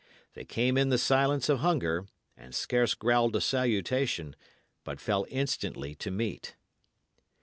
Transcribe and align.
They 0.33 0.45
came 0.45 0.79
in 0.79 0.89
the 0.89 0.97
silence 0.97 1.47
of 1.47 1.59
hunger, 1.59 2.07
and 2.35 2.55
scarce 2.55 2.95
growled 2.95 3.35
a 3.35 3.39
salutation, 3.39 4.35
but 4.83 4.99
fell 4.99 5.27
instantly 5.29 5.93
to 5.97 6.09
meat. 6.09 6.55